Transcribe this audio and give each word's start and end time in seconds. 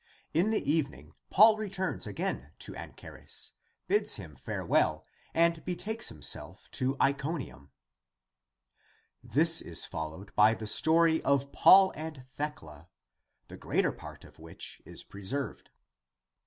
In 0.33 0.49
the 0.49 0.67
evening 0.67 1.13
Paul 1.29 1.57
returns 1.57 2.07
again 2.07 2.53
to 2.57 2.73
Anchares, 2.75 3.51
bids 3.87 4.15
him 4.15 4.35
farewell 4.35 5.05
and 5.31 5.63
betakes 5.63 6.09
himself 6.09 6.67
to 6.71 6.95
Tconium. 6.95 7.69
ACTS 7.69 7.69
OF 7.69 7.69
PAUL 7.69 9.29
5 9.29 9.33
This 9.35 9.61
is 9.61 9.85
followed 9.85 10.33
by 10.35 10.55
the 10.55 10.65
story 10.65 11.21
of 11.21 11.51
Paul 11.51 11.93
and 11.95 12.25
Thecla, 12.33 12.89
the 13.47 13.57
greater 13.57 13.91
part 13.91 14.23
of 14.25 14.39
which 14.39 14.81
is 14.85 15.03
preserved. 15.03 15.69